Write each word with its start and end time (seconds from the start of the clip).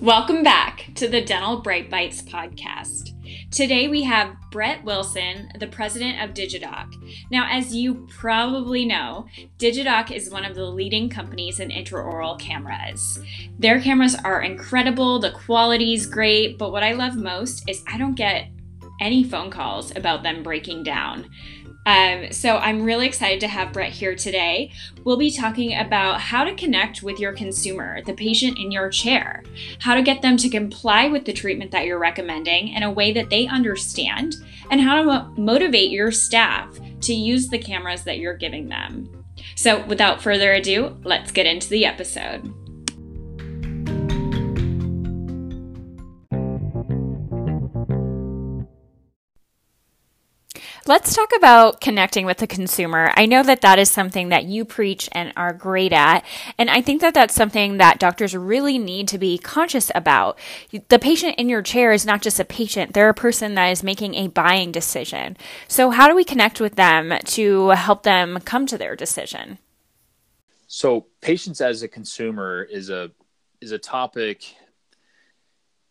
Welcome 0.00 0.42
back 0.42 0.92
to 0.94 1.08
the 1.08 1.20
Dental 1.20 1.60
Bright 1.60 1.90
Bites 1.90 2.22
podcast. 2.22 3.10
Today 3.50 3.86
we 3.86 4.02
have 4.04 4.34
Brett 4.50 4.82
Wilson, 4.82 5.50
the 5.60 5.66
president 5.66 6.22
of 6.22 6.34
Digidoc. 6.34 6.94
Now, 7.30 7.46
as 7.50 7.74
you 7.74 8.06
probably 8.08 8.86
know, 8.86 9.26
Digidoc 9.58 10.10
is 10.10 10.30
one 10.30 10.46
of 10.46 10.54
the 10.54 10.64
leading 10.64 11.10
companies 11.10 11.60
in 11.60 11.68
intraoral 11.68 12.40
cameras. 12.40 13.18
Their 13.58 13.78
cameras 13.78 14.14
are 14.24 14.40
incredible, 14.40 15.18
the 15.18 15.32
quality 15.32 15.92
is 15.92 16.06
great, 16.06 16.56
but 16.56 16.72
what 16.72 16.82
I 16.82 16.92
love 16.92 17.16
most 17.16 17.68
is 17.68 17.84
I 17.86 17.98
don't 17.98 18.14
get 18.14 18.48
any 19.02 19.22
phone 19.22 19.50
calls 19.50 19.94
about 19.96 20.22
them 20.22 20.42
breaking 20.42 20.82
down. 20.82 21.28
Um, 21.86 22.30
so 22.30 22.58
I'm 22.58 22.82
really 22.82 23.06
excited 23.06 23.40
to 23.40 23.48
have 23.48 23.72
Brett 23.72 23.92
here 23.92 24.14
today. 24.14 24.70
We'll 25.04 25.16
be 25.16 25.30
talking 25.30 25.74
about 25.74 26.20
how 26.20 26.44
to 26.44 26.54
connect 26.54 27.02
with 27.02 27.18
your 27.18 27.32
consumer, 27.32 28.02
the 28.02 28.12
patient 28.12 28.58
in 28.58 28.70
your 28.70 28.90
chair, 28.90 29.42
how 29.78 29.94
to 29.94 30.02
get 30.02 30.20
them 30.22 30.36
to 30.38 30.48
comply 30.50 31.08
with 31.08 31.24
the 31.24 31.32
treatment 31.32 31.70
that 31.70 31.86
you're 31.86 31.98
recommending 31.98 32.68
in 32.68 32.82
a 32.82 32.90
way 32.90 33.12
that 33.12 33.30
they 33.30 33.46
understand, 33.46 34.36
and 34.70 34.80
how 34.80 34.96
to 34.96 35.04
mo- 35.04 35.32
motivate 35.36 35.90
your 35.90 36.12
staff 36.12 36.78
to 37.00 37.14
use 37.14 37.48
the 37.48 37.58
cameras 37.58 38.04
that 38.04 38.18
you're 38.18 38.36
giving 38.36 38.68
them. 38.68 39.24
So 39.56 39.84
without 39.86 40.22
further 40.22 40.52
ado, 40.52 40.98
let's 41.02 41.32
get 41.32 41.46
into 41.46 41.70
the 41.70 41.86
episode. 41.86 42.54
Let's 50.90 51.14
talk 51.14 51.30
about 51.36 51.80
connecting 51.80 52.26
with 52.26 52.38
the 52.38 52.48
consumer. 52.48 53.12
I 53.14 53.24
know 53.24 53.44
that 53.44 53.60
that 53.60 53.78
is 53.78 53.88
something 53.88 54.30
that 54.30 54.46
you 54.46 54.64
preach 54.64 55.08
and 55.12 55.32
are 55.36 55.52
great 55.52 55.92
at. 55.92 56.24
And 56.58 56.68
I 56.68 56.82
think 56.82 57.00
that 57.00 57.14
that's 57.14 57.32
something 57.32 57.76
that 57.76 58.00
doctors 58.00 58.34
really 58.34 58.76
need 58.76 59.06
to 59.06 59.16
be 59.16 59.38
conscious 59.38 59.92
about. 59.94 60.36
The 60.88 60.98
patient 60.98 61.36
in 61.38 61.48
your 61.48 61.62
chair 61.62 61.92
is 61.92 62.04
not 62.04 62.22
just 62.22 62.40
a 62.40 62.44
patient, 62.44 62.92
they're 62.92 63.08
a 63.08 63.14
person 63.14 63.54
that 63.54 63.68
is 63.68 63.84
making 63.84 64.16
a 64.16 64.26
buying 64.26 64.72
decision. 64.72 65.36
So, 65.68 65.90
how 65.90 66.08
do 66.08 66.16
we 66.16 66.24
connect 66.24 66.60
with 66.60 66.74
them 66.74 67.16
to 67.24 67.68
help 67.68 68.02
them 68.02 68.40
come 68.44 68.66
to 68.66 68.76
their 68.76 68.96
decision? 68.96 69.58
So, 70.66 71.06
patients 71.20 71.60
as 71.60 71.84
a 71.84 71.88
consumer 71.88 72.64
is 72.64 72.90
a 72.90 73.12
is 73.60 73.70
a 73.70 73.78
topic 73.78 74.56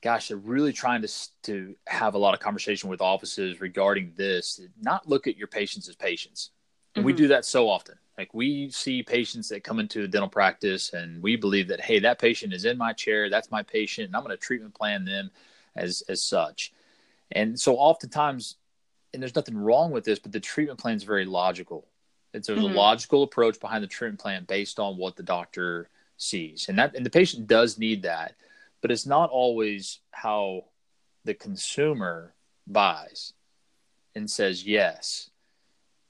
gosh, 0.01 0.29
they're 0.29 0.37
really 0.37 0.73
trying 0.73 1.01
to 1.01 1.09
to 1.43 1.75
have 1.87 2.13
a 2.13 2.17
lot 2.17 2.33
of 2.33 2.39
conversation 2.39 2.89
with 2.89 3.01
offices 3.01 3.61
regarding 3.61 4.13
this. 4.15 4.61
Not 4.81 5.07
look 5.07 5.27
at 5.27 5.37
your 5.37 5.47
patients 5.47 5.89
as 5.89 5.95
patients, 5.95 6.51
and 6.95 7.01
mm-hmm. 7.01 7.07
we 7.07 7.13
do 7.13 7.27
that 7.29 7.45
so 7.45 7.69
often. 7.69 7.95
Like 8.17 8.33
we 8.33 8.69
see 8.69 9.03
patients 9.03 9.49
that 9.49 9.63
come 9.63 9.79
into 9.79 10.03
a 10.03 10.07
dental 10.07 10.29
practice, 10.29 10.93
and 10.93 11.21
we 11.21 11.35
believe 11.35 11.67
that 11.69 11.81
hey, 11.81 11.99
that 11.99 12.19
patient 12.19 12.53
is 12.53 12.65
in 12.65 12.77
my 12.77 12.93
chair, 12.93 13.29
that's 13.29 13.51
my 13.51 13.63
patient, 13.63 14.07
and 14.07 14.15
I'm 14.15 14.23
going 14.23 14.35
to 14.35 14.41
treatment 14.41 14.73
plan 14.73 15.05
them 15.05 15.31
as 15.75 16.03
as 16.07 16.23
such. 16.23 16.73
And 17.31 17.59
so 17.59 17.75
oftentimes, 17.75 18.55
and 19.13 19.21
there's 19.21 19.35
nothing 19.35 19.57
wrong 19.57 19.91
with 19.91 20.03
this, 20.03 20.19
but 20.19 20.31
the 20.31 20.39
treatment 20.39 20.79
plan 20.79 20.95
is 20.95 21.03
very 21.03 21.25
logical. 21.25 21.87
It's 22.33 22.47
there's 22.47 22.59
mm-hmm. 22.59 22.73
a 22.73 22.77
logical 22.77 23.23
approach 23.23 23.59
behind 23.59 23.83
the 23.83 23.87
treatment 23.87 24.19
plan 24.19 24.45
based 24.47 24.79
on 24.79 24.97
what 24.97 25.15
the 25.15 25.23
doctor 25.23 25.89
sees, 26.17 26.69
and 26.69 26.77
that 26.79 26.95
and 26.95 27.05
the 27.05 27.09
patient 27.09 27.47
does 27.47 27.77
need 27.77 28.03
that 28.03 28.35
but 28.81 28.91
it's 28.91 29.05
not 29.05 29.29
always 29.29 29.99
how 30.11 30.65
the 31.25 31.33
consumer 31.33 32.33
buys 32.67 33.33
and 34.15 34.29
says 34.29 34.65
yes. 34.65 35.29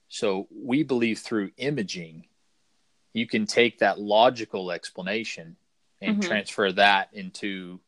So 0.08 0.48
we 0.50 0.82
believe 0.82 1.18
through 1.18 1.50
imaging, 1.56 2.26
you 3.12 3.26
can 3.26 3.46
take 3.46 3.78
that 3.78 4.00
logical 4.00 4.70
explanation 4.70 5.56
and 6.00 6.18
mm-hmm. 6.18 6.28
transfer 6.28 6.72
that 6.72 7.08
into 7.12 7.80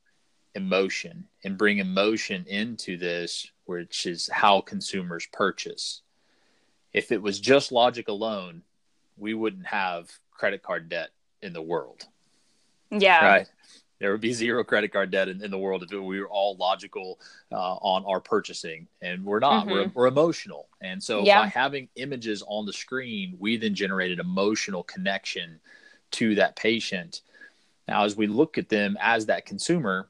emotion 0.55 1.27
and 1.44 1.56
bring 1.56 1.78
emotion 1.78 2.44
into 2.46 2.96
this, 2.96 3.50
which 3.64 4.07
is 4.07 4.28
how 4.33 4.61
consumers 4.61 5.27
purchase. 5.33 6.02
If 6.92 7.11
it 7.11 7.23
was 7.23 7.40
just 7.40 7.73
logic 7.73 8.08
alone, 8.08 8.62
we 9.17 9.34
wouldn't 9.34 9.67
have 9.67 10.11
credit 10.30 10.62
card 10.62 10.89
debt 10.89 11.11
in 11.40 11.52
the 11.52 11.62
world. 11.62 12.07
Yeah. 12.90 13.24
Right 13.24 13.48
there 14.02 14.11
would 14.11 14.20
be 14.20 14.33
zero 14.45 14.64
credit 14.64 14.92
card 14.92 15.11
debt 15.11 15.29
in, 15.29 15.42
in 15.42 15.51
the 15.51 15.58
world 15.58 15.85
if 15.85 15.90
we 15.90 16.20
were 16.20 16.29
all 16.29 16.57
logical 16.57 17.20
uh, 17.52 17.74
on 17.74 18.05
our 18.05 18.20
purchasing. 18.20 18.89
And 19.01 19.24
we're 19.24 19.39
not 19.39 19.67
mm-hmm. 19.67 19.73
we're, 19.73 19.90
we're 19.95 20.07
emotional. 20.08 20.68
And 20.80 21.02
so 21.02 21.23
yeah. 21.23 21.42
by 21.42 21.46
having 21.46 21.89
images 21.95 22.42
on 22.46 22.67
the 22.67 22.73
screen 22.73 23.36
we 23.39 23.57
then 23.57 23.74
generated 23.74 24.18
emotional 24.18 24.83
connection 24.83 25.61
to 26.13 26.35
that 26.35 26.57
patient. 26.57 27.23
Now 27.86 28.05
as 28.05 28.17
we 28.17 28.27
look 28.27 28.58
at 28.58 28.68
them 28.68 28.98
as 29.01 29.27
that 29.27 29.46
consumer 29.46 30.08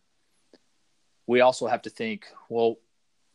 we 1.27 1.41
also 1.41 1.69
have 1.69 1.83
to 1.83 1.91
think 1.91 2.27
well 2.49 2.79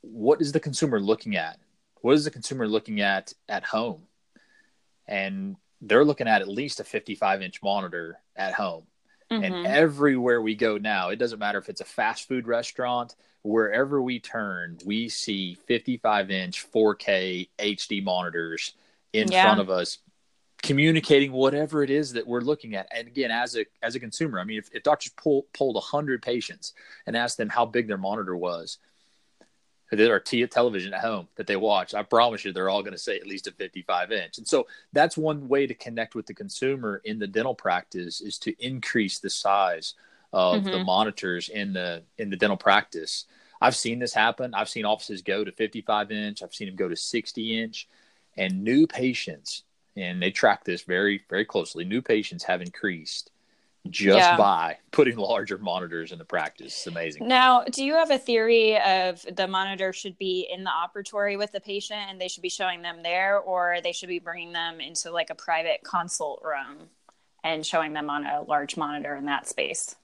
what 0.02 0.42
is 0.42 0.52
the 0.52 0.60
consumer 0.60 1.00
looking 1.00 1.36
at? 1.36 1.60
What 2.02 2.14
is 2.14 2.26
the 2.26 2.32
consumer 2.32 2.68
looking 2.68 3.02
at 3.02 3.34
at 3.48 3.64
home? 3.64 4.02
And 5.08 5.56
they're 5.82 6.06
looking 6.06 6.28
at 6.28 6.42
at 6.42 6.48
least 6.48 6.80
a 6.80 6.84
55 6.84 7.44
inch 7.44 7.62
monitor 7.62 8.20
at 8.36 8.54
home 8.54 8.88
Mm-hmm. 9.32 9.44
And 9.44 9.68
everywhere 9.68 10.42
we 10.42 10.56
go 10.56 10.78
now, 10.78 11.10
it 11.10 11.18
doesn't 11.18 11.40
matter 11.40 11.60
if 11.60 11.70
it's 11.70 11.82
a 11.82 11.86
fast 11.86 12.28
food 12.28 12.48
restaurant, 12.48 13.16
wherever 13.42 14.02
we 14.02 14.20
turn, 14.20 14.78
we 14.86 15.10
see 15.10 15.56
55 15.68 16.32
inch 16.32 16.72
4K 16.72 17.50
HD 17.60 18.04
monitors 18.04 18.74
in 19.14 19.30
yeah. 19.30 19.44
front 19.44 19.60
of 19.60 19.70
us 19.70 20.00
communicating 20.64 21.32
whatever 21.32 21.84
it 21.84 21.90
is 21.90 22.14
that 22.14 22.26
we're 22.26 22.42
looking 22.42 22.76
at 22.76 22.88
and 22.94 23.08
again 23.08 23.30
as 23.30 23.56
a 23.56 23.66
as 23.84 23.94
a 23.94 24.00
consumer 24.00 24.40
i 24.40 24.44
mean 24.44 24.58
if, 24.58 24.70
if 24.74 24.82
doctors 24.82 25.14
pull, 25.16 25.46
pulled 25.54 25.76
100 25.76 26.22
patients 26.22 26.74
and 27.06 27.16
asked 27.16 27.38
them 27.38 27.48
how 27.48 27.66
big 27.66 27.88
their 27.88 27.98
monitor 27.98 28.36
was 28.36 28.80
their 29.92 30.20
television 30.20 30.94
at 30.94 31.02
home 31.02 31.28
that 31.36 31.48
they 31.48 31.56
watch, 31.56 31.94
I 31.94 32.04
promise 32.04 32.44
you 32.44 32.52
they're 32.52 32.70
all 32.70 32.82
going 32.82 32.94
to 32.94 32.98
say 32.98 33.18
at 33.18 33.28
least 33.28 33.48
a 33.48 33.52
55 33.52 34.12
inch. 34.12 34.38
And 34.38 34.48
so 34.48 34.68
that's 34.92 35.18
one 35.18 35.48
way 35.48 35.66
to 35.66 35.74
connect 35.74 36.14
with 36.14 36.26
the 36.26 36.34
consumer 36.34 37.02
in 37.06 37.20
the 37.20 37.28
dental 37.28 37.56
practice 37.56 38.20
is 38.20 38.38
to 38.40 38.54
increase 38.64 39.20
the 39.20 39.30
size 39.30 39.94
of 40.34 40.64
mm-hmm. 40.64 40.72
the 40.72 40.84
monitors 40.84 41.50
in 41.50 41.72
the 41.74 42.04
in 42.18 42.30
the 42.30 42.36
dental 42.36 42.58
practice. 42.58 43.26
I've 43.62 43.76
seen 43.76 44.00
this 44.00 44.14
happen. 44.14 44.54
I've 44.54 44.70
seen 44.70 44.86
offices 44.86 45.22
go 45.22 45.44
to 45.44 45.52
55 45.52 46.12
inch. 46.12 46.44
I've 46.44 46.54
seen 46.54 46.68
them 46.68 46.76
go 46.76 46.90
to 46.90 46.96
60 46.96 47.62
inch, 47.62 47.88
and 48.36 48.64
new 48.64 48.86
patients, 48.88 49.64
and 49.96 50.22
they 50.22 50.32
track 50.32 50.66
this 50.66 50.82
very 50.82 51.24
very 51.30 51.46
closely. 51.46 51.86
New 51.86 52.02
patients 52.02 52.44
have 52.44 52.62
increased 52.62 53.32
just 53.90 54.18
yeah. 54.18 54.38
by 54.38 54.78
putting 54.92 55.18
larger 55.18 55.58
monitors 55.58 56.12
in 56.12 56.20
the 56.20 56.26
practice. 56.26 56.68
It's 56.68 56.88
amazing. 56.88 57.28
Now, 57.28 57.64
do 57.64 57.84
you 57.84 57.94
have 57.94 58.12
a 58.12 58.18
theory 58.18 58.80
of 58.80 59.26
the 59.36 59.48
monitor 59.48 59.94
should 59.94 60.18
be 60.18 60.48
in 60.52 60.64
the 60.64 60.72
operatory 60.72 61.38
with 61.38 61.52
the 61.52 61.62
patient 61.62 62.02
and 62.10 62.20
they 62.20 62.28
should 62.28 62.44
be 62.44 62.50
showing 62.50 62.82
them 62.82 63.04
there, 63.04 63.40
or 63.40 63.78
they 63.84 63.92
should 63.92 64.10
be 64.10 64.20
bringing 64.20 64.52
them 64.52 64.82
into 64.82 65.12
like 65.12 65.30
a 65.30 65.36
private 65.36 65.84
consult 65.84 66.42
room 66.44 66.90
and 67.44 67.66
showing 67.66 67.94
them 67.94 68.10
on 68.10 68.26
a 68.26 68.42
large 68.42 68.78
monitor 68.78 69.16
in 69.16 69.26
that 69.26 69.48
space? 69.48 69.96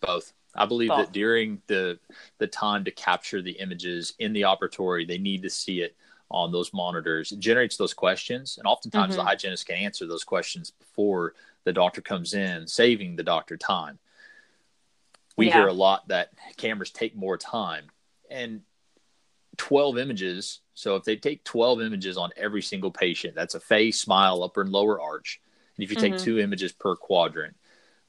Both. 0.00 0.32
I 0.54 0.66
believe 0.66 0.90
Both. 0.90 1.06
that 1.06 1.12
during 1.12 1.62
the 1.66 1.98
the 2.38 2.46
time 2.46 2.84
to 2.84 2.90
capture 2.90 3.42
the 3.42 3.52
images 3.52 4.14
in 4.18 4.32
the 4.32 4.42
operatory, 4.42 5.06
they 5.06 5.18
need 5.18 5.42
to 5.42 5.50
see 5.50 5.80
it 5.80 5.96
on 6.30 6.52
those 6.52 6.72
monitors. 6.72 7.32
It 7.32 7.40
generates 7.40 7.76
those 7.76 7.94
questions, 7.94 8.56
and 8.58 8.66
oftentimes 8.66 9.14
mm-hmm. 9.14 9.18
the 9.18 9.24
hygienist 9.24 9.66
can 9.66 9.76
answer 9.76 10.06
those 10.06 10.24
questions 10.24 10.70
before 10.70 11.34
the 11.64 11.72
doctor 11.72 12.00
comes 12.00 12.34
in, 12.34 12.66
saving 12.66 13.16
the 13.16 13.22
doctor 13.22 13.56
time. 13.56 13.98
We 15.36 15.48
yeah. 15.48 15.54
hear 15.54 15.66
a 15.66 15.72
lot 15.72 16.08
that 16.08 16.30
cameras 16.56 16.90
take 16.90 17.16
more 17.16 17.36
time, 17.36 17.86
and 18.30 18.62
12 19.56 19.98
images. 19.98 20.60
So 20.74 20.96
if 20.96 21.04
they 21.04 21.16
take 21.16 21.44
12 21.44 21.82
images 21.82 22.16
on 22.16 22.30
every 22.36 22.62
single 22.62 22.90
patient, 22.90 23.34
that's 23.34 23.54
a 23.54 23.60
face, 23.60 24.00
smile, 24.00 24.42
upper 24.42 24.62
and 24.62 24.70
lower 24.70 25.00
arch. 25.00 25.40
And 25.76 25.84
if 25.84 25.90
you 25.90 25.96
take 25.96 26.14
mm-hmm. 26.14 26.24
two 26.24 26.38
images 26.38 26.72
per 26.72 26.96
quadrant, 26.96 27.56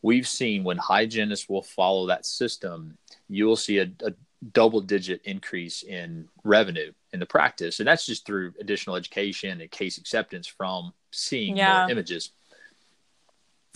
we've 0.01 0.27
seen 0.27 0.63
when 0.63 0.77
hygienists 0.77 1.49
will 1.49 1.63
follow 1.63 2.07
that 2.07 2.25
system, 2.25 2.97
you'll 3.27 3.55
see 3.55 3.79
a, 3.79 3.89
a 4.03 4.13
double 4.53 4.81
digit 4.81 5.21
increase 5.23 5.83
in 5.83 6.27
revenue 6.43 6.91
in 7.11 7.19
the 7.19 7.25
practice. 7.25 7.79
And 7.79 7.87
that's 7.87 8.05
just 8.05 8.25
through 8.25 8.53
additional 8.59 8.95
education 8.95 9.61
and 9.61 9.71
case 9.71 9.97
acceptance 9.97 10.47
from 10.47 10.93
seeing 11.11 11.57
yeah. 11.57 11.81
more 11.81 11.91
images. 11.91 12.31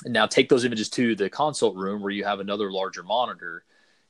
And 0.06 0.14
now 0.14 0.26
take 0.26 0.50
those 0.50 0.66
images 0.66 0.90
to 0.92 1.16
the 1.16 1.30
consult 1.30 1.76
room 1.76 2.02
where 2.02 2.12
you 2.12 2.24
have 2.24 2.40
another 2.40 2.72
larger 2.72 3.04
monitor 3.04 3.64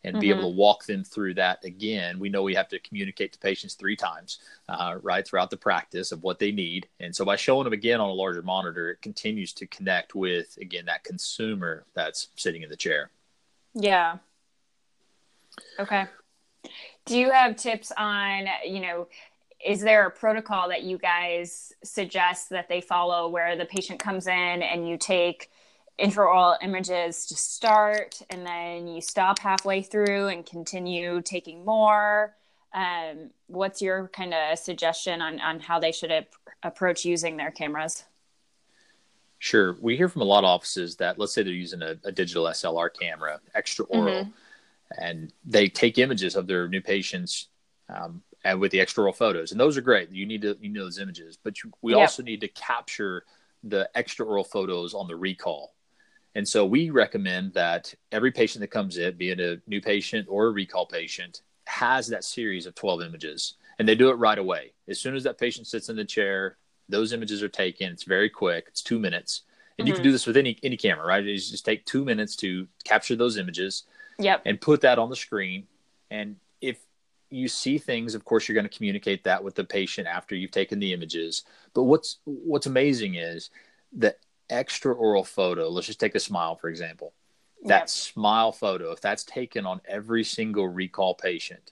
and 0.04 0.14
mm-hmm. 0.14 0.22
be 0.22 0.30
able 0.30 0.42
to 0.42 0.48
mm-hmm. 0.48 0.58
walk 0.58 0.86
them 0.86 1.04
through 1.04 1.34
that 1.34 1.64
again. 1.66 2.20
We 2.20 2.30
know 2.30 2.44
we 2.44 2.56
have 2.56 2.70
to 2.70 2.80
communicate 2.80 3.34
to 3.34 3.40
patients 3.40 3.74
three 3.74 3.96
times, 3.96 4.40
uh, 4.70 4.98
right, 5.02 5.28
throughout 5.28 5.50
the 5.50 5.58
practice 5.58 6.12
of 6.12 6.24
what 6.24 6.40
they 6.40 6.52
need. 6.52 6.88
And 7.00 7.14
so 7.14 7.26
by 7.26 7.36
showing 7.36 7.66
them 7.66 7.74
again 7.74 8.00
on 8.00 8.10
a 8.10 8.14
larger 8.14 8.42
monitor, 8.42 8.92
it 8.92 9.02
continues 9.02 9.52
to 9.54 9.68
connect 9.68 10.16
with, 10.16 10.58
again, 10.62 10.86
that 10.86 11.04
consumer 11.04 11.86
that's 11.96 12.30
sitting 12.36 12.62
in 12.62 12.70
the 12.70 12.78
chair. 12.78 13.10
Yeah. 13.74 14.18
Okay. 15.80 16.06
Do 17.06 17.18
you 17.18 17.32
have 17.32 17.56
tips 17.56 17.92
on, 17.98 18.46
you 18.66 18.80
know, 18.80 19.08
is 19.66 19.82
there 19.82 20.06
a 20.06 20.12
protocol 20.12 20.70
that 20.70 20.84
you 20.84 20.98
guys 20.98 21.74
suggest 21.84 22.50
that 22.52 22.70
they 22.70 22.80
follow 22.80 23.28
where 23.28 23.58
the 23.58 23.66
patient 23.66 24.00
comes 24.00 24.28
in 24.28 24.34
and 24.34 24.88
you 24.88 24.98
take 24.98 25.50
intraoral 26.00 26.58
images 26.62 27.26
to 27.28 27.36
start 27.36 28.22
and 28.30 28.46
then 28.46 28.88
you 28.88 29.02
stop 29.02 29.40
halfway 29.40 29.82
through 29.82 30.28
and 30.28 30.46
continue 30.46 31.22
taking 31.22 31.66
more. 31.66 32.36
Um, 32.74 33.32
what's 33.48 33.82
your 33.82 34.08
kind 34.10 34.34
of 34.34 34.58
suggestion 34.60 35.22
on, 35.22 35.40
on 35.40 35.60
how 35.60 35.80
they 35.80 35.92
should 35.92 36.12
ap- 36.12 36.36
approach 36.64 37.06
using 37.06 37.38
their 37.38 37.52
cameras? 37.52 38.04
Sure. 39.40 39.78
We 39.80 39.96
hear 39.96 40.10
from 40.10 40.22
a 40.22 40.26
lot 40.26 40.44
of 40.44 40.50
offices 40.50 40.96
that 40.98 41.18
let's 41.18 41.34
say 41.34 41.44
they're 41.44 41.54
using 41.54 41.82
a, 41.82 41.98
a 42.04 42.12
digital 42.12 42.46
slr 42.46 42.90
camera 43.00 43.40
extra 43.56 43.86
oral 43.86 44.26
mm-hmm. 44.26 45.04
and 45.04 45.34
they 45.46 45.70
take 45.70 45.98
images 45.98 46.36
of 46.36 46.46
their 46.46 46.68
new 46.68 46.82
patients 46.82 47.48
um, 47.94 48.22
and 48.44 48.60
with 48.60 48.72
the 48.72 48.82
extra 48.82 49.02
oral 49.02 49.14
photos 49.14 49.52
and 49.52 49.60
those 49.60 49.78
are 49.78 49.82
great. 49.82 50.12
You 50.12 50.26
need 50.26 50.42
to 50.42 50.58
you 50.62 50.70
know 50.70 50.84
those 50.84 51.00
images 51.00 51.38
but 51.42 51.64
you, 51.64 51.72
we 51.82 51.94
yep. 51.94 52.02
also 52.02 52.22
need 52.22 52.42
to 52.42 52.50
capture 52.50 53.24
the 53.64 53.90
extra 53.96 54.26
oral 54.26 54.44
photos 54.44 54.94
on 54.94 55.08
the 55.08 55.16
recall 55.16 55.74
and 56.40 56.48
so 56.48 56.66
we 56.66 56.90
recommend 56.90 57.52
that 57.56 57.94
every 58.14 58.32
patient 58.32 58.62
that 58.62 58.72
comes 58.72 58.98
in, 58.98 59.18
be 59.18 59.32
it 59.32 59.42
a 59.42 59.62
new 59.68 59.82
patient 59.82 60.26
or 60.30 60.46
a 60.46 60.52
recall 60.52 60.86
patient, 60.86 61.42
has 61.66 62.08
that 62.08 62.24
series 62.24 62.66
of 62.66 62.74
12 62.76 63.02
images. 63.02 63.56
And 63.78 63.86
they 63.86 63.94
do 63.94 64.10
it 64.10 64.14
right 64.14 64.38
away. 64.38 64.72
As 64.88 65.02
soon 65.02 65.18
as 65.18 65.24
that 65.26 65.38
patient 65.38 65.68
sits 65.68 65.90
in 65.90 65.98
the 65.98 66.06
chair, 66.06 66.56
those 66.88 67.12
images 67.12 67.44
are 67.44 67.50
taken. 67.50 67.92
It's 67.92 68.04
very 68.06 68.30
quick, 68.30 68.68
it's 68.70 68.82
two 68.82 69.00
minutes. 69.00 69.42
And 69.78 69.84
mm-hmm. 69.84 69.88
you 69.88 69.94
can 69.96 70.00
mm-hmm. 70.00 70.04
do 70.08 70.12
this 70.14 70.26
with 70.26 70.38
any, 70.38 70.58
any 70.64 70.78
camera, 70.78 71.06
right? 71.06 71.22
You 71.22 71.36
just 71.36 71.66
take 71.66 71.84
two 71.84 72.06
minutes 72.06 72.38
to 72.38 72.70
capture 72.86 73.18
those 73.18 73.36
images 73.36 73.84
yep. 74.18 74.42
and 74.46 74.62
put 74.62 74.80
that 74.80 74.98
on 74.98 75.10
the 75.10 75.18
screen. 75.18 75.68
And 76.10 76.38
if 76.62 76.78
you 77.30 77.50
see 77.50 77.78
things, 77.78 78.16
of 78.16 78.24
course, 78.24 78.48
you're 78.48 78.56
going 78.56 78.64
to 78.64 78.78
communicate 78.78 79.26
that 79.26 79.44
with 79.44 79.56
the 79.56 79.66
patient 79.66 80.08
after 80.08 80.36
you've 80.36 80.52
taken 80.52 80.80
the 80.80 80.94
images. 80.94 81.44
But 81.74 81.84
what's 81.84 82.20
what's 82.24 82.66
amazing 82.66 83.16
is 83.16 83.50
that 83.98 84.20
extra 84.50 84.94
oral 84.94 85.24
photo, 85.24 85.70
let's 85.70 85.88
just 85.88 86.00
take 86.00 86.16
a 86.16 86.20
smile, 86.20 86.56
for 86.56 86.70
example. 86.70 87.14
That 87.66 87.82
yep. 87.82 87.90
smile 87.90 88.52
photo, 88.52 88.92
if 88.92 89.02
that's 89.02 89.24
taken 89.24 89.66
on 89.66 89.82
every 89.88 90.24
single 90.24 90.68
recall 90.68 91.14
patient 91.16 91.72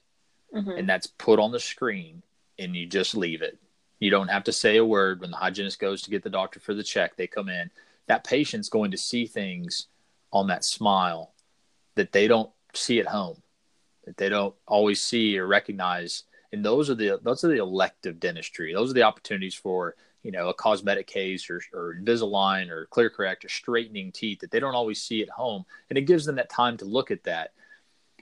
mm-hmm. 0.54 0.72
and 0.72 0.88
that's 0.88 1.08
put 1.08 1.40
on 1.40 1.52
the 1.52 1.60
screen 1.60 2.24
and 2.60 2.76
you 2.76 2.86
just 2.86 3.16
leave 3.16 3.42
it, 3.42 3.58
you 4.00 4.10
don't 4.10 4.28
have 4.28 4.44
to 4.46 4.52
say 4.52 4.78
a 4.78 4.86
word 4.86 5.22
when 5.22 5.32
the 5.32 5.38
hygienist 5.38 5.80
goes 5.80 6.02
to 6.02 6.10
get 6.10 6.24
the 6.24 6.30
doctor 6.30 6.60
for 6.60 6.74
the 6.74 6.84
check, 6.84 7.16
they 7.16 7.28
come 7.28 7.50
in. 7.50 7.72
That 8.08 8.24
patient's 8.24 8.70
going 8.70 8.92
to 8.92 8.98
see 8.98 9.26
things 9.26 9.88
on 10.32 10.48
that 10.48 10.66
smile 10.66 11.32
that 11.96 12.12
they 12.12 12.28
don't 12.28 12.50
see 12.74 13.00
at 13.00 13.08
home, 13.08 13.42
that 14.06 14.18
they 14.18 14.30
don't 14.30 14.56
always 14.68 15.02
see 15.02 15.38
or 15.38 15.48
recognize. 15.48 16.24
And 16.58 16.66
those 16.66 16.90
are 16.90 16.96
the 16.96 17.20
those 17.22 17.44
are 17.44 17.50
the 17.50 17.58
elective 17.58 18.20
dentistry. 18.20 18.74
Those 18.74 18.90
are 18.90 18.96
the 18.96 19.04
opportunities 19.04 19.54
for 19.54 19.96
you 20.24 20.32
know, 20.32 20.50
a 20.50 20.54
cosmetic 20.54 21.08
case 21.08 21.50
or, 21.50 21.62
or 21.74 21.96
Invisalign 21.96 22.70
or 22.70 22.88
ClearCorrect 22.92 23.46
or 23.46 23.50
straightening 23.50 24.12
teeth 24.12 24.40
that 24.40 24.52
they 24.52 24.60
don't 24.60 24.76
always 24.76 25.02
see 25.02 25.22
at 25.22 25.30
home. 25.30 25.66
And 25.90 25.98
it 25.98 26.02
gives 26.02 26.26
them 26.26 26.36
that 26.36 26.50
time 26.50 26.76
to 26.78 26.86
look 26.86 27.12
at 27.12 27.24
that. 27.24 27.54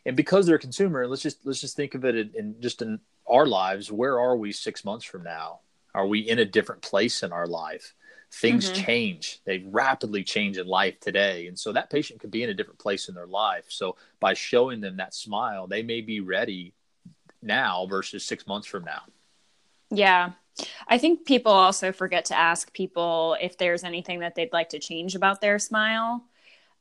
And 0.06 0.16
because 0.16 0.46
they're 0.46 0.58
a 0.58 0.60
consumer, 0.60 1.08
let's 1.08 1.24
just 1.24 1.46
let's 1.46 1.62
just 1.62 1.76
think 1.76 1.96
of 1.96 2.06
it 2.06 2.16
in, 2.16 2.32
in 2.36 2.62
just 2.62 2.82
in 2.82 3.00
our 3.26 3.48
lives. 3.48 3.92
Where 3.92 4.20
are 4.20 4.38
we 4.38 4.52
six 4.52 4.86
months 4.86 5.06
from 5.06 5.24
now? 5.24 5.62
Are 5.96 6.06
we 6.06 6.20
in 6.20 6.40
a 6.40 6.46
different 6.46 6.82
place 6.82 7.24
in 7.24 7.32
our 7.32 7.48
life? 7.48 7.96
Things 8.32 8.70
mm-hmm. 8.70 8.84
change. 8.84 9.40
They 9.46 9.64
rapidly 9.66 10.24
change 10.24 10.58
in 10.58 10.68
life 10.68 11.00
today. 11.00 11.48
And 11.48 11.58
so 11.58 11.72
that 11.72 11.90
patient 11.90 12.20
could 12.20 12.32
be 12.32 12.44
in 12.44 12.50
a 12.50 12.54
different 12.54 12.80
place 12.80 13.08
in 13.08 13.16
their 13.16 13.26
life. 13.26 13.66
So 13.70 13.96
by 14.20 14.36
showing 14.36 14.82
them 14.82 14.98
that 14.98 15.16
smile, 15.16 15.66
they 15.68 15.82
may 15.82 16.02
be 16.02 16.20
ready 16.20 16.74
now 17.46 17.86
versus 17.86 18.26
six 18.26 18.48
months 18.48 18.68
from 18.68 18.84
now. 18.84 19.02
Yeah. 19.92 20.32
I 20.88 20.98
think 20.98 21.26
people 21.26 21.52
also 21.52 21.92
forget 21.92 22.26
to 22.26 22.38
ask 22.38 22.72
people 22.74 23.38
if 23.42 23.58
there's 23.58 23.84
anything 23.84 24.20
that 24.20 24.36
they'd 24.36 24.54
like 24.54 24.70
to 24.70 24.80
change 24.80 25.16
about 25.16 25.42
their 25.42 25.60
smile. 25.60 26.24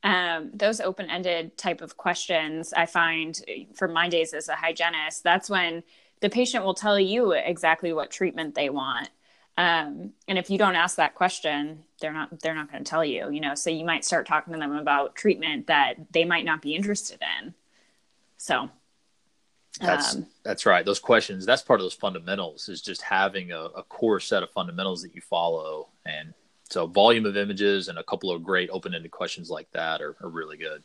Um, 0.05 0.50
those 0.52 0.81
open 0.81 1.11
ended 1.11 1.56
type 1.56 1.81
of 1.81 1.96
questions, 1.96 2.72
I 2.72 2.87
find 2.87 3.40
from 3.75 3.93
my 3.93 4.08
days 4.08 4.34
as 4.34 4.49
a 4.49 4.55
hygienist, 4.55 5.25
that's 5.25 5.49
when 5.49 5.82
the 6.20 6.31
patient 6.31 6.64
will 6.64 6.75
tell 6.75 7.00
you 7.00 7.32
exactly 7.32 7.93
what 7.93 8.11
treatment 8.11 8.55
they 8.55 8.70
want. 8.70 9.08
Um, 9.56 10.12
and 10.28 10.37
if 10.37 10.50
you 10.50 10.58
don't 10.58 10.75
ask 10.75 10.96
that 10.96 11.14
question, 11.14 11.84
they're 12.00 12.12
not 12.12 12.40
they're 12.40 12.55
not 12.55 12.70
going 12.70 12.82
to 12.82 12.88
tell 12.88 13.05
you. 13.05 13.31
You 13.31 13.40
know, 13.40 13.55
so 13.55 13.70
you 13.70 13.84
might 13.84 14.05
start 14.05 14.26
talking 14.26 14.52
to 14.52 14.58
them 14.58 14.75
about 14.75 15.14
treatment 15.14 15.69
that 15.69 15.94
they 16.12 16.25
might 16.25 16.44
not 16.44 16.61
be 16.61 16.75
interested 16.75 17.20
in. 17.40 17.55
So 18.37 18.69
that's 19.81 20.15
um, 20.15 20.26
that's 20.44 20.67
right. 20.67 20.85
Those 20.85 21.00
questions. 21.00 21.44
That's 21.44 21.62
part 21.62 21.81
of 21.81 21.85
those 21.85 21.94
fundamentals. 21.94 22.69
Is 22.69 22.81
just 22.81 23.03
having 23.03 23.53
a, 23.53 23.59
a, 23.76 23.82
core 23.82 24.21
set 24.21 24.43
of 24.43 24.50
fundamentals 24.50 25.03
that 25.03 25.15
you 25.15 25.21
follow, 25.21 25.88
and 26.06 26.32
so 26.71 26.87
volume 26.87 27.26
of 27.26 27.37
images 27.37 27.88
and 27.88 27.99
a 27.99 28.05
couple 28.05 28.31
of 28.31 28.43
great 28.44 28.71
open-ended 28.71 29.11
questions 29.11 29.50
like 29.50 29.71
that 29.73 30.00
are, 30.00 30.17
are 30.23 30.29
really 30.29 30.56
good. 30.56 30.82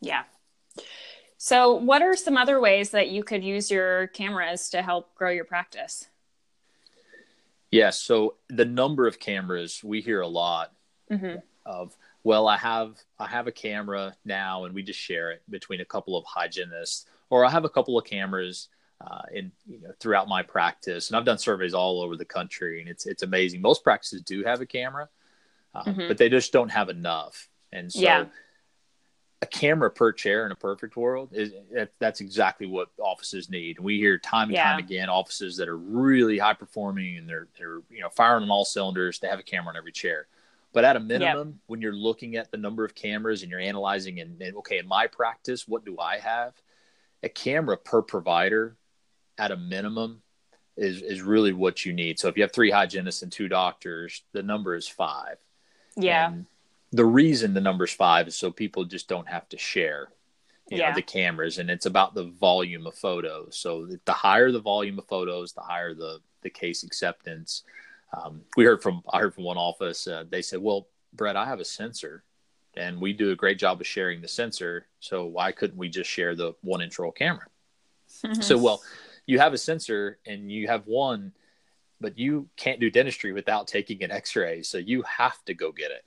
Yeah. 0.00 0.24
So, 1.38 1.74
what 1.74 2.02
are 2.02 2.14
some 2.16 2.36
other 2.36 2.60
ways 2.60 2.90
that 2.90 3.08
you 3.08 3.24
could 3.24 3.42
use 3.42 3.70
your 3.70 4.08
cameras 4.08 4.68
to 4.70 4.82
help 4.82 5.14
grow 5.14 5.30
your 5.30 5.46
practice? 5.46 6.06
Yes. 7.70 7.70
Yeah, 7.70 7.90
so 7.90 8.34
the 8.48 8.66
number 8.66 9.06
of 9.06 9.18
cameras 9.18 9.82
we 9.82 10.02
hear 10.02 10.20
a 10.20 10.28
lot 10.28 10.72
mm-hmm. 11.10 11.38
of 11.64 11.96
well 12.22 12.48
i 12.48 12.56
have 12.56 12.96
i 13.18 13.26
have 13.26 13.46
a 13.46 13.52
camera 13.52 14.14
now 14.24 14.64
and 14.64 14.74
we 14.74 14.82
just 14.82 14.98
share 14.98 15.30
it 15.30 15.42
between 15.48 15.80
a 15.80 15.84
couple 15.84 16.16
of 16.16 16.24
hygienists 16.26 17.06
or 17.30 17.44
I 17.44 17.50
have 17.50 17.64
a 17.64 17.68
couple 17.68 17.98
of 17.98 18.04
cameras 18.04 18.68
uh, 19.00 19.22
in 19.32 19.52
you 19.66 19.80
know 19.80 19.92
throughout 19.98 20.28
my 20.28 20.42
practice, 20.42 21.08
and 21.08 21.16
I've 21.16 21.24
done 21.24 21.38
surveys 21.38 21.72
all 21.72 22.02
over 22.02 22.16
the 22.16 22.24
country, 22.24 22.80
and 22.80 22.88
it's 22.88 23.06
it's 23.06 23.22
amazing. 23.22 23.62
Most 23.62 23.82
practices 23.82 24.22
do 24.22 24.44
have 24.44 24.60
a 24.60 24.66
camera, 24.66 25.08
uh, 25.74 25.84
mm-hmm. 25.84 26.08
but 26.08 26.18
they 26.18 26.28
just 26.28 26.52
don't 26.52 26.70
have 26.70 26.88
enough, 26.88 27.48
and 27.72 27.90
so. 27.90 28.00
Yeah. 28.00 28.24
A 29.42 29.46
camera 29.46 29.90
per 29.90 30.12
chair 30.12 30.44
in 30.44 30.52
a 30.52 30.54
perfect 30.54 30.98
world 30.98 31.30
is 31.32 31.54
that's 31.98 32.20
exactly 32.20 32.66
what 32.66 32.88
offices 32.98 33.48
need. 33.48 33.78
And 33.78 33.86
we 33.86 33.96
hear 33.96 34.18
time 34.18 34.48
and 34.48 34.52
yeah. 34.52 34.64
time 34.64 34.78
again 34.78 35.08
offices 35.08 35.56
that 35.56 35.66
are 35.66 35.78
really 35.78 36.36
high 36.36 36.52
performing 36.52 37.16
and 37.16 37.26
they're 37.26 37.48
they're 37.56 37.80
you 37.88 38.02
know 38.02 38.10
firing 38.10 38.42
on 38.42 38.50
all 38.50 38.66
cylinders. 38.66 39.18
They 39.18 39.28
have 39.28 39.38
a 39.38 39.42
camera 39.42 39.70
on 39.70 39.78
every 39.78 39.92
chair. 39.92 40.26
But 40.72 40.84
at 40.84 40.96
a 40.96 41.00
minimum, 41.00 41.48
yep. 41.48 41.56
when 41.66 41.80
you're 41.80 41.94
looking 41.94 42.36
at 42.36 42.50
the 42.50 42.56
number 42.56 42.84
of 42.84 42.94
cameras 42.94 43.42
and 43.42 43.50
you're 43.50 43.60
analyzing 43.60 44.20
and, 44.20 44.40
and, 44.40 44.56
okay, 44.58 44.78
in 44.78 44.86
my 44.86 45.06
practice, 45.06 45.66
what 45.66 45.84
do 45.84 45.98
I 45.98 46.18
have? 46.18 46.52
A 47.22 47.28
camera 47.28 47.76
per 47.76 48.02
provider 48.02 48.76
at 49.38 49.50
a 49.50 49.56
minimum 49.56 50.22
is 50.76 51.02
is 51.02 51.22
really 51.22 51.52
what 51.52 51.84
you 51.84 51.92
need. 51.92 52.18
So 52.18 52.28
if 52.28 52.36
you 52.36 52.42
have 52.42 52.52
three 52.52 52.70
hygienists 52.70 53.22
and 53.22 53.30
two 53.30 53.48
doctors, 53.48 54.22
the 54.32 54.42
number 54.42 54.74
is 54.74 54.88
five. 54.88 55.36
Yeah. 55.96 56.30
And 56.30 56.46
the 56.92 57.04
reason 57.04 57.54
the 57.54 57.60
number 57.60 57.84
is 57.84 57.92
five 57.92 58.28
is 58.28 58.36
so 58.36 58.50
people 58.50 58.84
just 58.84 59.08
don't 59.08 59.28
have 59.28 59.48
to 59.50 59.58
share 59.58 60.08
you 60.70 60.78
yeah. 60.78 60.90
know, 60.90 60.94
the 60.94 61.02
cameras 61.02 61.58
and 61.58 61.68
it's 61.68 61.86
about 61.86 62.14
the 62.14 62.24
volume 62.24 62.86
of 62.86 62.94
photos. 62.94 63.58
So 63.58 63.88
the 64.04 64.12
higher 64.12 64.52
the 64.52 64.60
volume 64.60 64.98
of 64.98 65.06
photos, 65.06 65.52
the 65.52 65.62
higher 65.62 65.94
the 65.94 66.20
the 66.42 66.50
case 66.50 66.84
acceptance. 66.84 67.64
Um, 68.16 68.42
we 68.56 68.64
heard 68.64 68.82
from 68.82 69.02
I 69.12 69.18
heard 69.18 69.34
from 69.34 69.44
one 69.44 69.58
office. 69.58 70.06
Uh, 70.06 70.24
they 70.28 70.42
said, 70.42 70.60
"Well, 70.60 70.86
Brett, 71.12 71.36
I 71.36 71.44
have 71.44 71.60
a 71.60 71.64
sensor 71.64 72.24
and 72.80 73.00
we 73.00 73.12
do 73.12 73.30
a 73.30 73.36
great 73.36 73.58
job 73.58 73.80
of 73.80 73.86
sharing 73.86 74.20
the 74.20 74.28
sensor. 74.28 74.86
So 75.00 75.26
why 75.26 75.52
couldn't 75.52 75.78
we 75.78 75.88
just 75.88 76.10
share 76.10 76.34
the 76.34 76.54
intraoral 76.64 77.14
camera? 77.14 77.46
Mm-hmm. 78.24 78.40
So 78.42 78.58
well, 78.58 78.82
you 79.26 79.38
have 79.38 79.52
a 79.52 79.58
sensor 79.58 80.18
and 80.26 80.50
you 80.50 80.66
have 80.66 80.86
one, 80.86 81.32
but 82.00 82.18
you 82.18 82.48
can't 82.56 82.80
do 82.80 82.90
dentistry 82.90 83.32
without 83.32 83.68
taking 83.68 84.02
an 84.02 84.10
X-ray. 84.10 84.62
So 84.62 84.78
you 84.78 85.02
have 85.02 85.44
to 85.44 85.54
go 85.54 85.70
get 85.70 85.90
it. 85.90 86.04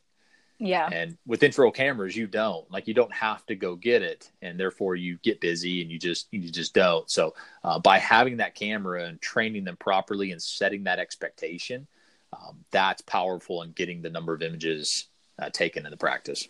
Yeah. 0.59 0.89
And 0.91 1.17
with 1.25 1.41
intraoral 1.41 1.73
cameras, 1.73 2.15
you 2.15 2.27
don't 2.27 2.69
like 2.71 2.87
you 2.87 2.93
don't 2.93 3.13
have 3.13 3.45
to 3.47 3.55
go 3.55 3.75
get 3.75 4.01
it, 4.01 4.31
and 4.41 4.59
therefore 4.59 4.95
you 4.95 5.17
get 5.23 5.41
busy 5.41 5.81
and 5.81 5.91
you 5.91 5.99
just 5.99 6.27
you 6.31 6.49
just 6.49 6.73
don't. 6.73 7.09
So 7.09 7.33
uh, 7.63 7.79
by 7.79 7.97
having 7.99 8.37
that 8.37 8.55
camera 8.55 9.05
and 9.05 9.19
training 9.19 9.65
them 9.65 9.77
properly 9.77 10.31
and 10.31 10.41
setting 10.41 10.83
that 10.83 10.99
expectation, 10.99 11.87
um, 12.31 12.63
that's 12.71 13.01
powerful 13.01 13.61
in 13.63 13.71
getting 13.71 14.01
the 14.01 14.09
number 14.09 14.33
of 14.33 14.41
images 14.41 15.07
uh, 15.39 15.49
taken 15.49 15.85
in 15.85 15.91
the 15.91 15.97
practice. 15.97 16.47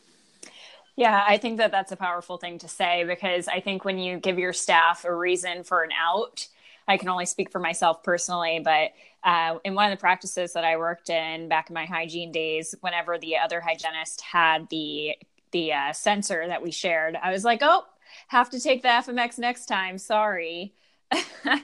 Yeah, 0.95 1.23
I 1.27 1.37
think 1.37 1.57
that 1.57 1.71
that's 1.71 1.91
a 1.91 1.95
powerful 1.95 2.37
thing 2.37 2.59
to 2.59 2.67
say 2.67 3.03
because 3.03 3.47
I 3.47 3.59
think 3.59 3.83
when 3.83 3.97
you 3.97 4.17
give 4.19 4.37
your 4.37 4.53
staff 4.53 5.05
a 5.05 5.15
reason 5.15 5.63
for 5.63 5.83
an 5.83 5.89
out, 5.99 6.47
I 6.87 6.97
can 6.97 7.09
only 7.09 7.25
speak 7.25 7.51
for 7.51 7.59
myself 7.59 8.03
personally, 8.03 8.59
but 8.63 8.91
uh, 9.23 9.57
in 9.63 9.73
one 9.73 9.91
of 9.91 9.97
the 9.97 10.01
practices 10.01 10.53
that 10.53 10.65
I 10.65 10.77
worked 10.77 11.09
in 11.09 11.47
back 11.47 11.69
in 11.69 11.73
my 11.73 11.85
hygiene 11.85 12.31
days, 12.31 12.75
whenever 12.81 13.17
the 13.17 13.37
other 13.37 13.61
hygienist 13.61 14.21
had 14.21 14.69
the 14.69 15.15
the 15.51 15.71
uh, 15.73 15.93
sensor 15.93 16.47
that 16.47 16.61
we 16.63 16.71
shared, 16.71 17.15
I 17.21 17.31
was 17.31 17.43
like, 17.45 17.59
"Oh, 17.63 17.85
have 18.27 18.49
to 18.51 18.59
take 18.59 18.81
the 18.81 18.89
FMX 18.89 19.37
next 19.39 19.65
time. 19.67 19.97
Sorry." 19.97 20.73
uh, 21.11 21.57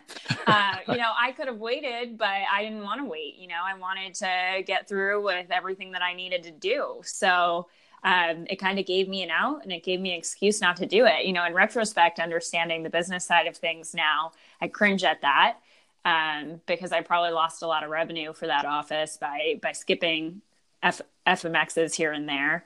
you 0.88 0.98
know, 0.98 1.12
I 1.18 1.32
could 1.36 1.48
have 1.48 1.58
waited, 1.58 2.18
but 2.18 2.28
I 2.28 2.64
didn't 2.64 2.84
want 2.84 3.02
to 3.02 3.06
wait. 3.06 3.36
You 3.38 3.48
know, 3.48 3.62
I 3.64 3.78
wanted 3.78 4.14
to 4.16 4.64
get 4.66 4.88
through 4.88 5.24
with 5.24 5.52
everything 5.52 5.92
that 5.94 6.02
I 6.02 6.14
needed 6.14 6.44
to 6.44 6.52
do. 6.52 7.02
So 7.04 7.68
um, 8.04 8.46
it 8.50 8.58
kind 8.58 8.80
of 8.80 8.86
gave 8.86 9.08
me 9.10 9.24
an 9.24 9.30
out 9.30 9.64
and 9.64 9.72
it 9.72 9.84
gave 9.84 10.00
me 10.00 10.12
an 10.12 10.18
excuse 10.18 10.62
not 10.62 10.78
to 10.78 10.86
do 10.86 11.06
it. 11.06 11.26
You 11.26 11.34
know, 11.34 11.46
in 11.46 11.54
retrospect, 11.54 12.20
understanding 12.20 12.84
the 12.84 12.90
business 12.90 13.26
side 13.26 13.48
of 13.48 13.58
things 13.58 13.94
now, 13.94 14.32
I 14.62 14.68
cringe 14.68 15.04
at 15.04 15.22
that 15.22 15.58
um, 16.06 16.62
because 16.66 16.92
I 16.92 17.02
probably 17.02 17.32
lost 17.32 17.62
a 17.62 17.68
lot 17.68 17.84
of 17.84 17.90
revenue 17.90 18.34
for 18.34 18.48
that 18.48 18.66
office 18.66 19.18
by 19.18 19.60
by 19.62 19.74
skipping 19.74 20.42
F- 20.82 21.02
FMXs 21.28 21.96
here 21.96 22.12
and 22.12 22.28
there. 22.28 22.66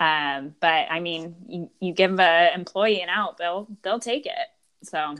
Um, 0.00 0.54
but 0.60 0.86
I 0.90 1.00
mean, 1.00 1.36
you, 1.46 1.70
you 1.80 1.92
give 1.92 2.18
an 2.18 2.54
employee 2.54 3.00
an 3.00 3.08
out, 3.08 3.38
they'll 3.38 3.68
they'll 3.82 4.00
take 4.00 4.26
it. 4.26 4.48
So 4.82 5.16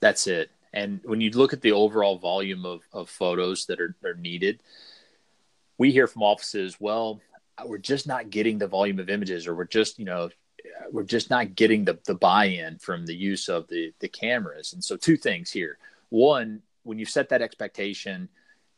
that's 0.00 0.26
it. 0.26 0.50
And 0.72 1.00
when 1.04 1.20
you 1.20 1.30
look 1.30 1.52
at 1.52 1.62
the 1.62 1.72
overall 1.72 2.18
volume 2.18 2.64
of, 2.64 2.82
of 2.92 3.10
photos 3.10 3.66
that 3.66 3.80
are, 3.80 3.96
are 4.04 4.14
needed, 4.14 4.62
we 5.78 5.90
hear 5.90 6.06
from 6.06 6.22
offices, 6.22 6.76
well, 6.78 7.20
we're 7.66 7.78
just 7.78 8.06
not 8.06 8.30
getting 8.30 8.58
the 8.58 8.66
volume 8.66 8.98
of 8.98 9.08
images, 9.08 9.46
or 9.46 9.54
we're 9.54 9.64
just, 9.64 9.98
you 9.98 10.04
know, 10.04 10.30
we're 10.90 11.04
just 11.04 11.30
not 11.30 11.54
getting 11.54 11.84
the, 11.84 11.98
the 12.06 12.14
buy-in 12.14 12.78
from 12.78 13.06
the 13.06 13.14
use 13.14 13.48
of 13.48 13.68
the, 13.68 13.92
the 14.00 14.08
cameras. 14.08 14.72
And 14.72 14.82
so 14.82 14.96
two 14.96 15.16
things 15.16 15.50
here. 15.50 15.78
One, 16.10 16.62
when 16.82 16.98
you 16.98 17.04
set 17.04 17.28
that 17.28 17.42
expectation, 17.42 18.28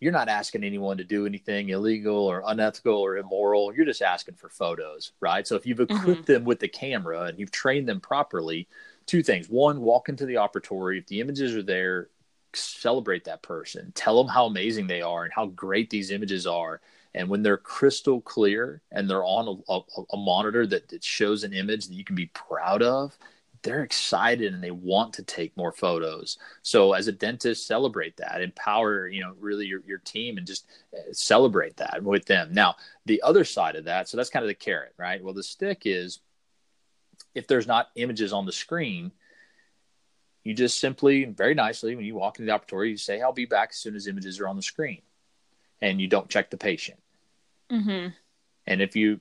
you're 0.01 0.13
not 0.13 0.29
asking 0.29 0.65
anyone 0.65 0.97
to 0.97 1.05
do 1.05 1.27
anything 1.27 1.69
illegal 1.69 2.17
or 2.17 2.43
unethical 2.47 2.97
or 2.97 3.19
immoral. 3.19 3.75
You're 3.75 3.87
just 3.87 4.03
asking 4.03 4.35
for 4.35 4.49
photos, 4.49 5.13
right? 5.21 5.47
So 5.47 5.55
if 5.55 5.65
you've 5.65 5.81
equipped 5.81 6.23
mm-hmm. 6.23 6.33
them 6.33 6.45
with 6.45 6.59
the 6.59 6.69
camera 6.69 7.23
and 7.23 7.39
you've 7.39 7.53
trained 7.53 7.89
them 7.89 8.01
properly, 8.01 8.67
two 9.07 9.23
things. 9.23 9.49
One, 9.49 9.81
walk 9.81 10.09
into 10.09 10.27
the 10.27 10.35
operatory. 10.35 10.99
If 10.99 11.07
the 11.07 11.21
images 11.21 11.55
are 11.55 11.63
there, 11.63 12.09
celebrate 12.53 13.25
that 13.25 13.43
person. 13.43 13.93
Tell 13.95 14.17
them 14.19 14.33
how 14.33 14.47
amazing 14.47 14.89
they 14.89 15.03
are 15.03 15.25
and 15.25 15.33
how 15.33 15.47
great 15.47 15.89
these 15.89 16.11
images 16.11 16.47
are. 16.47 16.81
And 17.15 17.29
when 17.29 17.43
they're 17.43 17.59
crystal 17.59 18.21
clear 18.21 18.83
and 18.91 19.09
they're 19.09 19.25
on 19.25 19.63
a, 19.69 19.73
a, 19.73 19.81
a 20.13 20.17
monitor 20.17 20.67
that, 20.67 20.89
that 20.89 21.05
shows 21.05 21.45
an 21.45 21.53
image 21.53 21.89
that 21.89 21.95
you 21.95 22.05
can 22.05 22.17
be 22.17 22.27
proud 22.27 22.83
of, 22.83 23.17
they're 23.63 23.85
excited 23.85 24.53
and 24.53 24.63
they 24.63 24.71
want 24.71 25.13
to 25.15 25.23
take 25.23 25.57
more 25.57 25.73
photos. 25.73 26.39
So 26.63 26.95
as 26.95 27.07
a 27.07 27.13
dentist, 27.13 27.67
celebrate 27.67 28.17
that, 28.17 28.41
empower, 28.41 29.07
you 29.07 29.21
know, 29.21 29.35
really 29.39 29.67
your, 29.67 29.83
your 29.87 29.99
team 29.99 30.37
and 30.37 30.47
just 30.47 30.67
uh, 30.93 31.13
celebrate 31.13 31.77
that 31.77 32.03
with 32.03 32.25
them. 32.25 32.53
Now, 32.53 32.77
the 33.07 33.23
other 33.23 33.45
side 33.45 33.77
of 33.77 33.85
that, 33.85 34.09
so 34.09 34.17
that's 34.17 34.31
kind 34.31 34.43
of 34.43 34.49
the 34.49 34.55
carrot, 34.55 34.95
right? 34.97 35.23
Well, 35.23 35.35
the 35.35 35.43
stick 35.45 35.83
is 35.85 36.21
if 37.35 37.47
there's 37.47 37.67
not 37.67 37.91
images 37.95 38.33
on 38.33 38.47
the 38.47 38.53
screen, 38.53 39.13
you 40.45 40.55
just 40.55 40.81
simply, 40.81 41.23
and 41.23 41.37
very 41.37 41.55
nicely, 41.55 41.95
when 41.95 42.05
you 42.05 42.17
walk 42.17 42.41
into 42.41 42.51
the 42.51 42.59
operatory, 42.59 42.91
you 42.91 42.97
say, 42.97 43.21
I'll 43.21 43.33
be 43.33 43.45
back 43.45 43.69
as 43.71 43.77
soon 43.77 43.95
as 43.95 44.09
images 44.09 44.41
are 44.41 44.49
on 44.49 44.57
the 44.57 44.63
screen. 44.63 45.03
And 45.83 46.01
you 46.01 46.09
don't 46.09 46.31
check 46.31 46.49
the 46.49 46.57
patient. 46.57 46.99
Mm-hmm. 47.71 48.09
And 48.67 48.83
if 48.83 48.97
you 48.97 49.21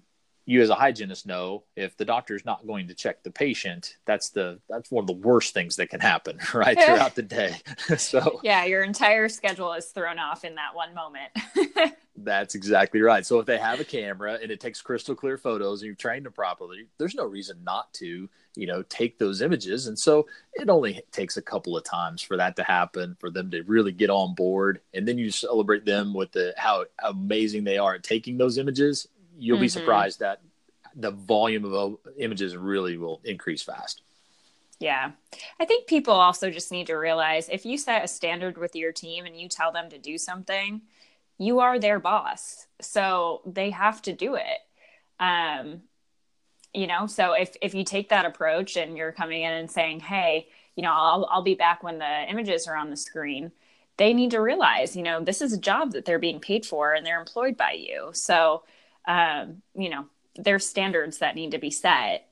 you 0.52 0.62
as 0.62 0.70
a 0.70 0.76
hygienist 0.76 1.26
know 1.26 1.64
if 1.78 1.96
the 1.96 2.04
doctor 2.04 2.36
is 2.36 2.44
not 2.44 2.68
going 2.68 2.88
to 2.90 2.94
check 2.94 3.24
the 3.24 3.32
patient 3.32 3.96
that's 4.06 4.30
the 4.32 4.60
that's 4.70 4.92
one 4.92 5.04
of 5.04 5.08
the 5.08 5.14
worst 5.14 5.54
things 5.54 5.78
that 5.78 5.90
can 5.90 6.02
happen 6.02 6.38
right 6.54 6.78
throughout 6.78 7.16
the 7.16 7.22
day. 7.22 7.56
So 7.98 8.40
yeah 8.44 8.66
your 8.66 8.84
entire 8.84 9.30
schedule 9.30 9.74
is 9.74 9.86
thrown 9.88 10.20
off 10.20 10.44
in 10.44 10.56
that 10.56 10.76
one 10.76 10.94
moment. 10.94 11.32
That's 12.18 12.56
exactly 12.56 13.02
right. 13.02 13.26
So 13.26 13.40
if 13.40 13.46
they 13.46 13.58
have 13.58 13.80
a 13.80 13.86
camera 13.86 14.38
and 14.42 14.52
it 14.52 14.60
takes 14.60 14.82
crystal 14.82 15.16
clear 15.16 15.38
photos 15.38 15.82
and 15.82 15.88
you've 15.88 15.98
trained 15.98 16.26
them 16.26 16.34
properly 16.34 16.88
there's 16.98 17.16
no 17.16 17.26
reason 17.26 17.64
not 17.64 17.92
to 17.96 18.30
you 18.56 18.68
know 18.68 18.84
take 18.84 19.18
those 19.18 19.42
images. 19.42 19.88
And 19.88 19.98
so 19.98 20.28
it 20.54 20.70
only 20.70 21.02
takes 21.12 21.38
a 21.38 21.42
couple 21.42 21.78
of 21.78 21.84
times 21.84 22.22
for 22.22 22.38
that 22.38 22.56
to 22.58 22.64
happen 22.64 23.16
for 23.20 23.30
them 23.30 23.50
to 23.52 23.64
really 23.64 23.92
get 23.92 24.10
on 24.10 24.36
board. 24.36 24.82
And 24.94 25.08
then 25.08 25.18
you 25.18 25.32
celebrate 25.32 25.86
them 25.86 26.14
with 26.14 26.32
the 26.34 26.54
how 26.58 26.86
amazing 27.04 27.64
they 27.64 27.78
are 27.78 27.96
at 27.96 28.04
taking 28.04 28.38
those 28.38 28.58
images 28.58 29.08
you'll 29.38 29.58
mm-hmm. 29.58 29.64
be 29.64 29.70
surprised 29.70 30.20
that 30.20 30.42
the 30.96 31.12
volume 31.12 31.66
of 31.66 31.98
images 32.18 32.56
really 32.56 32.98
will 32.98 33.22
increase 33.24 33.62
fast. 33.62 34.02
Yeah. 34.80 35.12
I 35.60 35.66
think 35.66 35.88
people 35.88 36.16
also 36.16 36.50
just 36.50 36.72
need 36.72 36.88
to 36.88 36.96
realize 36.96 37.48
if 37.50 37.66
you 37.66 37.78
set 37.78 38.04
a 38.04 38.08
standard 38.08 38.58
with 38.58 38.76
your 38.76 38.92
team 38.92 39.26
and 39.26 39.40
you 39.40 39.48
tell 39.48 39.72
them 39.72 39.90
to 39.90 40.00
do 40.00 40.18
something, 40.18 40.82
you 41.38 41.60
are 41.60 41.78
their 41.78 42.00
boss. 42.00 42.66
So 42.82 43.42
they 43.46 43.70
have 43.70 44.02
to 44.04 44.14
do 44.14 44.36
it. 44.36 44.58
Um, 45.20 45.84
you 46.74 46.88
know, 46.88 47.06
so 47.06 47.34
if 47.34 47.56
if 47.62 47.74
you 47.74 47.84
take 47.84 48.10
that 48.10 48.26
approach 48.26 48.78
and 48.78 48.96
you're 48.98 49.12
coming 49.12 49.44
in 49.44 49.52
and 49.52 49.70
saying, 49.70 50.00
"Hey, 50.00 50.48
you 50.76 50.84
know, 50.84 50.92
I'll 50.94 51.28
I'll 51.30 51.42
be 51.42 51.56
back 51.56 51.84
when 51.84 52.00
the 52.00 52.30
images 52.30 52.68
are 52.68 52.76
on 52.76 52.90
the 52.90 52.98
screen." 52.98 53.52
They 53.98 54.14
need 54.14 54.32
to 54.32 54.40
realize, 54.40 54.96
you 54.96 55.04
know, 55.04 55.22
this 55.22 55.42
is 55.42 55.54
a 55.54 55.60
job 55.60 55.92
that 55.92 56.06
they're 56.06 56.18
being 56.18 56.40
paid 56.40 56.66
for 56.66 56.94
and 56.94 57.06
they're 57.06 57.20
employed 57.20 57.58
by 57.58 57.74
you. 57.74 58.10
So, 58.14 58.64
um, 59.08 59.62
you 59.76 59.90
know, 59.90 60.06
there's 60.36 60.66
standards 60.66 61.20
that 61.20 61.36
need 61.36 61.52
to 61.52 61.58
be 61.58 61.72
set. 61.72 62.28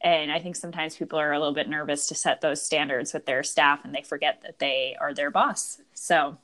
And 0.00 0.30
I 0.30 0.38
think 0.38 0.56
sometimes 0.56 0.96
people 0.96 1.18
are 1.18 1.32
a 1.32 1.38
little 1.38 1.54
bit 1.54 1.68
nervous 1.68 2.08
to 2.08 2.14
set 2.14 2.40
those 2.40 2.60
standards 2.60 3.14
with 3.14 3.24
their 3.26 3.42
staff 3.42 3.84
and 3.84 3.94
they 3.94 4.02
forget 4.02 4.42
that 4.42 4.58
they 4.58 4.96
are 5.00 5.14
their 5.14 5.30
boss. 5.30 5.80
So 5.94 6.36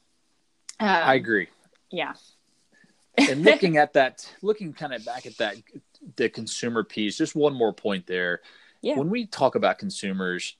um, 0.79 0.89
I 0.89 1.15
agree. 1.15 1.49
Yeah. 1.91 2.15
and 3.19 3.45
looking 3.45 3.77
at 3.77 3.93
that, 3.95 4.33
looking 4.41 4.73
kind 4.73 4.95
of 4.95 5.05
back 5.05 5.27
at 5.27 5.37
that, 5.39 5.57
the 6.17 6.29
consumer 6.29 6.85
piece, 6.85 7.19
just 7.19 7.35
one 7.35 7.55
more 7.55 7.73
point 7.73 8.07
there. 8.07 8.41
Yeah. 8.81 8.97
When 8.97 9.11
we 9.11 9.27
talk 9.27 9.57
about 9.57 9.79
consumers, 9.79 10.57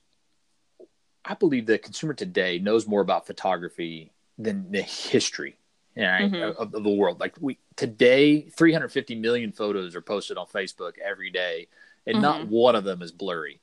I 1.25 1.33
believe 1.33 1.65
the 1.65 1.79
consumer 1.79 2.13
today 2.13 2.59
knows 2.59 2.87
more 2.87 3.01
about 3.01 3.25
photography 3.25 4.11
than 4.37 4.71
the 4.71 4.81
history 4.81 5.55
right, 5.97 6.31
mm-hmm. 6.31 6.61
of, 6.61 6.73
of, 6.73 6.83
the 6.83 6.89
world. 6.89 7.19
Like 7.19 7.35
we 7.39 7.57
today, 7.81 8.41
350 8.41 9.15
million 9.15 9.51
photos 9.51 9.95
are 9.95 10.01
posted 10.01 10.37
on 10.37 10.45
Facebook 10.45 10.99
every 11.03 11.31
day, 11.31 11.67
and 12.05 12.17
mm-hmm. 12.17 12.21
not 12.21 12.47
one 12.47 12.75
of 12.75 12.83
them 12.83 13.01
is 13.01 13.11
blurry. 13.11 13.59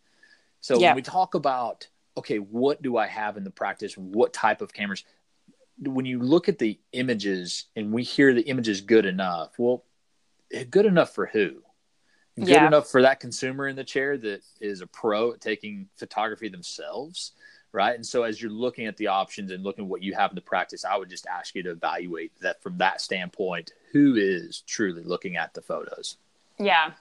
So 0.60 0.76
yeah. 0.76 0.88
when 0.88 0.96
we 0.96 1.02
talk 1.02 1.34
about 1.34 1.87
okay, 2.16 2.38
what 2.38 2.82
do 2.82 2.96
I 2.96 3.06
have 3.06 3.37
in 3.37 3.44
the 3.44 3.50
practice? 3.50 3.96
What 3.96 4.32
type 4.32 4.60
of 4.60 4.72
cameras? 4.72 5.04
When 5.80 6.04
you 6.04 6.18
look 6.18 6.48
at 6.48 6.58
the 6.58 6.80
images 6.90 7.66
and 7.76 7.92
we 7.92 8.02
hear 8.02 8.34
the 8.34 8.42
images 8.42 8.80
good 8.80 9.06
enough, 9.06 9.56
well, 9.56 9.84
eh, 10.52 10.64
good 10.68 10.84
enough 10.84 11.14
for 11.14 11.26
who? 11.26 11.62
Good 12.37 12.48
yeah. 12.48 12.66
enough 12.66 12.88
for 12.90 13.02
that 13.02 13.20
consumer 13.20 13.68
in 13.68 13.76
the 13.76 13.84
chair 13.84 14.18
that 14.18 14.42
is 14.60 14.80
a 14.80 14.88
pro 14.88 15.34
at 15.34 15.40
taking 15.40 15.88
photography 15.96 16.48
themselves 16.48 17.34
right? 17.72 17.94
And 17.94 18.06
so 18.06 18.22
as 18.22 18.40
you're 18.40 18.50
looking 18.50 18.87
at 18.87 18.96
the 18.96 19.08
options 19.08 19.50
and 19.50 19.62
looking 19.62 19.84
at 19.84 19.90
what 19.90 20.02
you 20.02 20.14
have 20.14 20.30
in 20.30 20.34
the 20.34 20.40
practice, 20.40 20.84
I 20.84 20.96
would 20.96 21.10
just 21.10 21.26
ask 21.26 21.54
you 21.54 21.62
to 21.64 21.70
evaluate 21.70 22.32
that 22.40 22.62
from 22.62 22.78
that 22.78 23.00
standpoint. 23.00 23.72
Who 23.92 24.16
is 24.16 24.62
truly 24.66 25.02
looking 25.02 25.37
at 25.37 25.54
the 25.54 25.62
photos? 25.62 26.16
Yeah. 26.58 26.92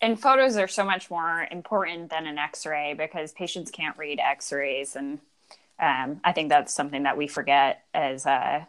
And 0.00 0.18
photos 0.18 0.56
are 0.56 0.68
so 0.68 0.84
much 0.84 1.10
more 1.10 1.46
important 1.50 2.10
than 2.10 2.26
an 2.26 2.38
X-ray 2.38 2.94
because 2.94 3.32
patients 3.32 3.70
can't 3.70 3.98
read 3.98 4.18
X-rays, 4.18 4.96
and 4.96 5.20
um, 5.78 6.20
I 6.24 6.32
think 6.32 6.48
that's 6.48 6.72
something 6.72 7.02
that 7.02 7.18
we 7.18 7.26
forget 7.26 7.84
as 7.92 8.24
uh, 8.24 8.64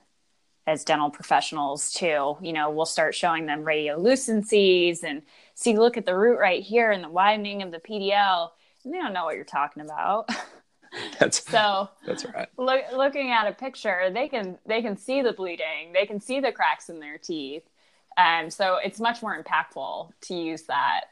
as 0.67 0.83
dental 0.83 1.09
professionals 1.09 1.93
too. 1.93 2.37
You 2.41 2.53
know, 2.53 2.69
we'll 2.69 2.85
start 2.85 3.15
showing 3.15 3.45
them 3.45 3.63
radiolucencies 3.63 5.03
and 5.03 5.21
see, 5.55 5.77
look 5.77 5.97
at 5.97 6.05
the 6.05 6.15
root 6.15 6.39
right 6.39 6.61
here 6.61 6.91
and 6.91 7.03
the 7.03 7.09
widening 7.09 7.61
of 7.61 7.71
the 7.71 7.79
PDL. 7.79 8.49
And 8.83 8.93
they 8.93 8.97
don't 8.97 9.13
know 9.13 9.25
what 9.25 9.35
you're 9.35 9.45
talking 9.45 9.83
about. 9.83 10.29
that's 11.19 11.49
so 11.49 11.89
that's 12.05 12.25
right 12.25 12.49
look, 12.57 12.83
looking 12.93 13.31
at 13.31 13.47
a 13.47 13.51
picture 13.51 14.09
they 14.13 14.27
can 14.27 14.57
they 14.65 14.81
can 14.81 14.97
see 14.97 15.21
the 15.21 15.33
bleeding 15.33 15.93
they 15.93 16.05
can 16.05 16.19
see 16.19 16.39
the 16.39 16.51
cracks 16.51 16.89
in 16.89 16.99
their 16.99 17.17
teeth 17.17 17.63
and 18.17 18.45
um, 18.45 18.49
so 18.49 18.77
it's 18.83 18.99
much 18.99 19.21
more 19.21 19.41
impactful 19.41 20.09
to 20.21 20.35
use 20.35 20.63
that 20.63 21.05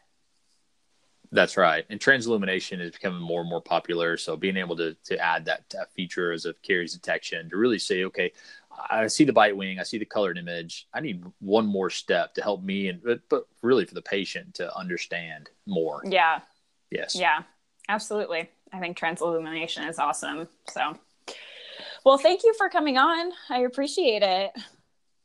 that's 1.32 1.56
right 1.56 1.86
and 1.90 2.00
transillumination 2.00 2.82
is 2.82 2.92
becoming 2.92 3.22
more 3.22 3.42
and 3.42 3.50
more 3.50 3.62
popular 3.62 4.18
so 4.18 4.36
being 4.36 4.58
able 4.58 4.76
to 4.76 4.96
to 5.06 5.18
add 5.18 5.46
that 5.46 5.64
feature 5.94 6.32
as 6.32 6.46
a 6.46 6.54
caries 6.56 6.94
detection 6.94 7.50
to 7.50 7.56
really 7.56 7.80
say 7.80 8.04
okay 8.04 8.32
I 8.90 9.08
see 9.08 9.26
the 9.26 9.34
bite 9.34 9.56
wing, 9.56 9.80
I 9.80 9.84
see 9.84 9.98
the 9.98 10.06
colored 10.06 10.38
image. 10.38 10.88
I 10.94 11.02
need 11.02 11.24
one 11.40 11.66
more 11.66 11.90
step 11.90 12.34
to 12.36 12.42
help 12.42 12.64
me 12.64 12.88
and 12.88 13.02
but, 13.04 13.22
but 13.30 13.46
really 13.62 13.86
for 13.86 13.94
the 13.94 14.02
patient 14.02 14.56
to 14.56 14.76
understand 14.76 15.50
more. 15.66 16.02
Yeah. 16.06 16.42
Yes. 16.92 17.16
Yeah. 17.16 17.44
Absolutely. 17.88 18.50
I 18.72 18.80
think 18.80 18.98
transillumination 18.98 19.88
is 19.90 20.00
awesome. 20.00 20.48
So, 20.70 20.98
well, 22.06 22.18
thank 22.18 22.44
you 22.44 22.54
for 22.58 22.70
coming 22.70 22.98
on. 22.98 23.32
I 23.50 23.60
appreciate 23.60 24.24
it. 24.24 24.52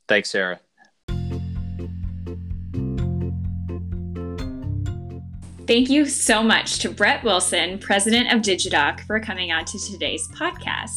Thanks, 0.08 0.30
Sarah. 0.30 0.60
Thank 5.66 5.88
you 5.88 6.04
so 6.04 6.42
much 6.42 6.80
to 6.80 6.90
Brett 6.90 7.24
Wilson, 7.24 7.78
president 7.78 8.30
of 8.30 8.42
Digidoc, 8.42 9.00
for 9.06 9.18
coming 9.18 9.50
on 9.50 9.64
to 9.64 9.78
today's 9.78 10.28
podcast. 10.28 10.90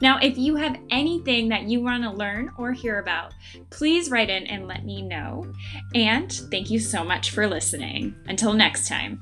Now, 0.00 0.18
if 0.22 0.38
you 0.38 0.56
have 0.56 0.78
anything 0.88 1.50
that 1.50 1.64
you 1.64 1.82
want 1.82 2.02
to 2.02 2.10
learn 2.10 2.50
or 2.56 2.72
hear 2.72 2.98
about, 2.98 3.34
please 3.68 4.10
write 4.10 4.30
in 4.30 4.46
and 4.46 4.66
let 4.66 4.86
me 4.86 5.02
know. 5.02 5.52
And 5.94 6.32
thank 6.50 6.70
you 6.70 6.78
so 6.78 7.04
much 7.04 7.30
for 7.32 7.46
listening. 7.46 8.16
Until 8.26 8.54
next 8.54 8.88
time. 8.88 9.20